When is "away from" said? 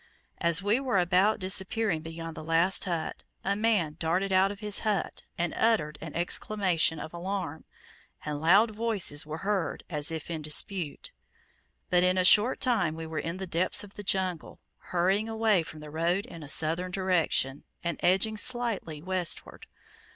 15.29-15.81